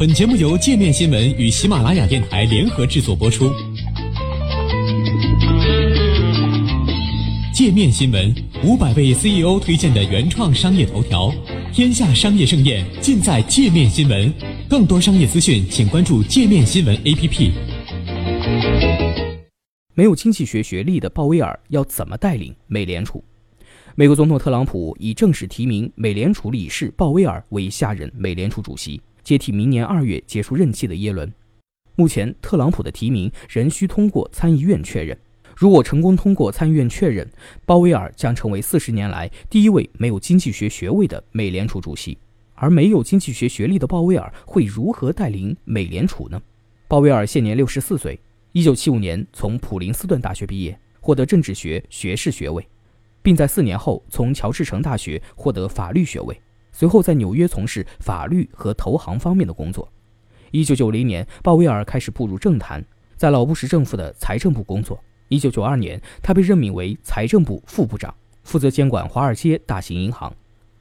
[0.00, 3.52] 本节目由界面新闻与喜马拉雅电台联合制作播出。
[7.52, 8.34] 界面新闻
[8.64, 11.30] 五百位 CEO 推荐的原创商业头条，
[11.70, 14.32] 天下商业盛宴尽在界面新闻。
[14.70, 17.50] 更多商业资讯，请关注界面新闻 APP。
[19.92, 23.22] 没有经济学学历的鲍威尔要怎么带领美联储？
[23.96, 28.98] 美国总统特朗普已正式提名美联储理事鲍威尔为下任美联储主席。
[29.22, 31.32] 接替明年二月结束任期的耶伦，
[31.96, 35.16] 目前特朗普的提名仍需通过参议院确认。
[35.56, 37.28] 如果成功通过参议院确认，
[37.66, 42.16] 鲍威尔将成为四十年来第一位没有经济学学位的美联储主席。
[42.62, 46.38] 而没有经济学学历的鲍威尔会如何带领美联储呢？
[46.88, 48.20] 鲍威尔现年六十四岁，
[48.52, 52.68] 一九七五年从普林斯顿大学毕业，获得政治学学士学位，
[53.22, 56.38] 并在四年后从乔治城大学获得法律学位。
[56.80, 59.86] 随后在纽约从事法律和投行方面的工作。
[60.50, 62.82] 一九九零年，鲍威尔开始步入政坛，
[63.18, 64.98] 在老布什政府的财政部工作。
[65.28, 68.14] 一九九二年，他被任命为财政部副部长，
[68.44, 70.34] 负责监管华尔街大型银行。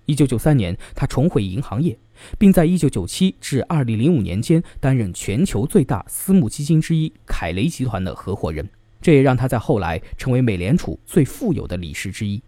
[0.05, 1.99] 一九九三年，他重回银行业，
[2.37, 8.65] 并在一九九七至二零零五年间担任全球最大私募基金之一凯雷集团的合伙人，
[9.01, 12.41] 这也让他在后来成为美联储最富有的理事之一。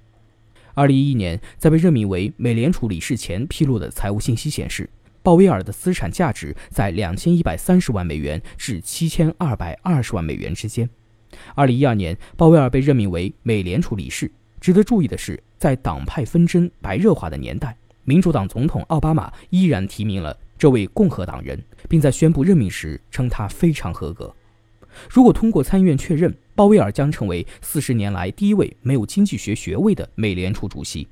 [0.73, 4.89] 二零一一年，在被任命为美联储理事前披露的财务信息显示，
[5.21, 10.89] 鲍威尔的资产价值在两千一百三十万美元至七千二百二十万美元之间。
[11.55, 14.31] 二零一二年，鲍威尔被任命为美联储理事。
[14.59, 24.33] 值得注意的是，在党派纷争白热化的年代，民主党总统奥巴马依然提名了这位共和党人，并在宣布任命时称他非常合格。
[25.09, 31.07] 如果通过参议院确认，鲍威尔将成为四十年来第一位没有经济学学位的美联储主席。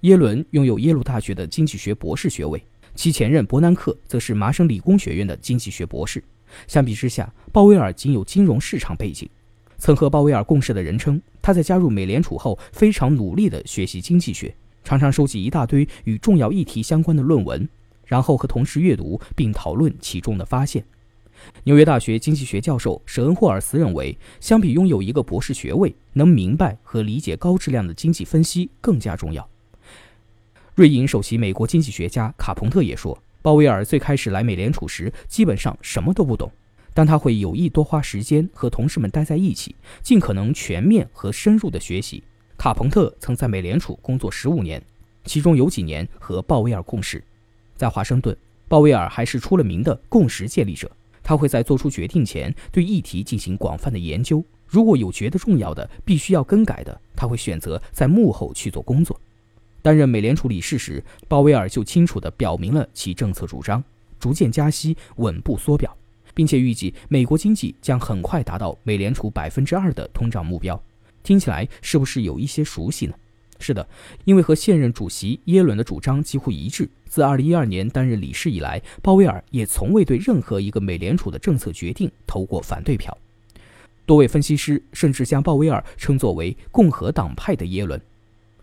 [0.00, 2.60] 耶伦拥有耶鲁大学的经济学博士学位，
[2.96, 6.20] 其前任伯南克则是麻省理工学院的经济学博士。
[6.66, 9.28] 相比之下，鲍威尔仅有金融市场背景。
[9.78, 14.52] 曾和鲍威尔共事的人称，他在加入美联储后非常努力地学习经济学，
[14.82, 17.68] 常常收集一大堆与重要议题相关的论文，
[18.04, 20.84] 然后和同事阅读并讨论其中的发现。
[21.64, 29.48] 纽约大学经济学教授舍恩·霍尔斯认为，相比拥有一个博士学位，能明白和理解高质量的经济分析更加重要。
[30.74, 36.50] 瑞银首席美国经济学家卡彭特也说，鲍威尔最开始来美联储时基本上什么都不懂，
[36.94, 42.22] 但他会有意多花时间和同事们待在一起，尽可能全面和深入的学习。
[42.56, 44.82] 卡彭特曾在美联储工作十五年，
[45.24, 47.22] 其中有几年和鲍威尔共事。
[47.76, 48.36] 在华盛顿，
[48.68, 50.90] 鲍威尔还是出了名的共识建立者。
[51.22, 54.44] 他会在做出决定前对议题进行广泛的研究。
[54.66, 59.20] 如果有觉得重要的、必须要更改的，他会选择在幕后去做工作。
[59.82, 63.82] 担任美联储理事时，鲍威尔就清楚地表明了其政策主张：
[64.18, 65.96] 逐渐加息，稳步缩表，
[66.34, 70.80] 并且预计美国经济将很快达到美联储百分之二的通胀目标。
[71.22, 73.14] 听起来是不是有一些熟悉呢？
[73.60, 73.86] 是的，
[74.24, 76.88] 因为和现任主席耶伦的主张几乎一致。
[77.06, 83.16] 自2012年担任理事以来，鲍威尔也从未对任何一个美联储的政策决定投过反对票。
[84.06, 88.00] 多位分析师甚至将鲍威尔称作为共和党派的耶伦。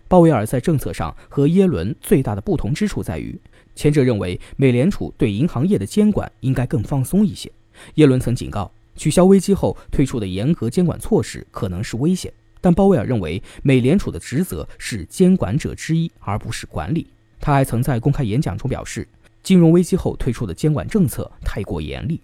[0.07, 3.37] 鲍威尔在政策上和耶伦最大的不同之处在于，
[3.75, 7.51] 前者认为美联储对银行业的监管应该更放松一些。
[7.95, 12.31] 耶伦曾警告，取消危机后推出的严格监管措施可能是危险。
[12.67, 17.07] 但鲍威尔认为，美联储的职责是监管者之一，而不是管理。
[17.39, 19.07] 他还曾在公开演讲中表示，
[19.41, 22.19] 金融危机后推出的监管政策太过严厉。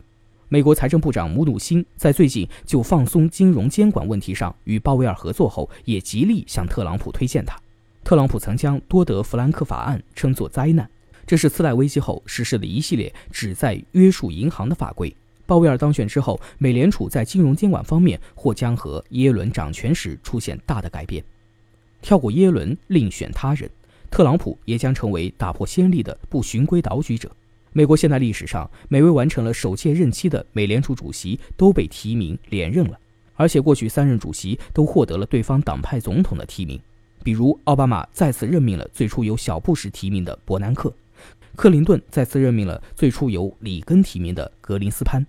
[0.50, 7.58] 美国财政部长姆努辛在最近就放松金融监管问题上与鲍威尔合作后，也极力向特朗普推荐他。
[8.04, 10.90] 特朗普曾将多德弗兰克法案称作灾难，
[11.26, 15.16] 这是次贷危机后实施的一系列旨在约束银行的法规。
[15.46, 21.24] 鲍威尔当选之后，美联储在金融监管方面或将和耶伦掌权时出现大的改变。
[22.02, 23.70] 跳过耶伦，另选他人，
[24.10, 27.32] 特朗普也将成为打破先例的不循规蹈矩者。
[27.72, 33.00] 美国现代历史上，每位完成了首届任期的美联储主席都被提名连任了，
[33.36, 36.80] 而且过去三任主席都获得了对方党派总统的提名。
[37.24, 40.94] 比如，奥巴马再次任命了最初由小布什提名的伯南克。
[41.56, 45.26] 克林顿再次任命了最初由里根提名的格林斯潘。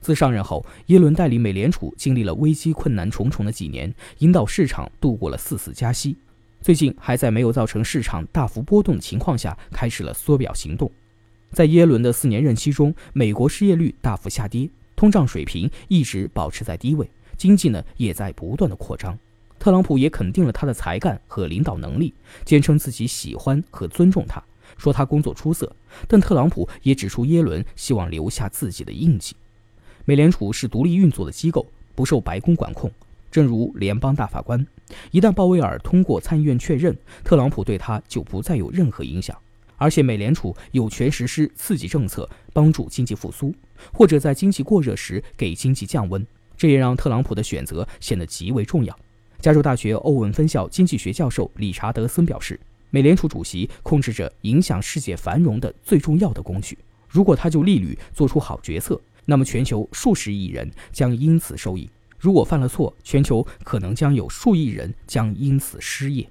[0.00, 6.16] 自上任后，耶伦带领美联储经历了危机困难重重的几年，引导市场度过了四次加息。
[6.62, 10.90] 最近还在没有造成市场大幅波动的情况下，开始了缩表行动。
[11.52, 19.18] 在耶伦的四年任期中，美国失业率大幅下跌，通胀水平一直保持在低位，经济呢也在不断的扩张。
[19.58, 22.14] 特朗普也肯定了他的才干和领导能力，
[22.46, 24.42] 坚称自己喜欢和尊重他。
[24.76, 25.74] 说他工作出色，
[26.06, 29.34] 但特朗普也指出耶伦希望留下自己的印记。
[30.04, 32.90] 美联储是独立运作的机构，不受白宫管控，
[33.30, 34.66] 正如联邦大法官。
[35.10, 39.36] 一旦鲍威尔通过参议院确认，特朗普对他就不再有任何影响。
[39.76, 43.54] 而且美联储有权实施刺激政策，帮助经济复苏，
[43.92, 46.26] 或者在经济过热时给经济降温。
[46.56, 48.98] 这也让特朗普的选择显得极为重要。
[49.38, 56.76] 加州大学欧文分校经济学教授理查德森表示，美联储主席控制着影响世界繁荣的最重要的工具。
[57.08, 61.88] 如果他就利率做出好决策，那么全球数十亿人将因此受益；
[62.18, 66.30] 如果犯了错，全球可能将有数亿人将因此失业。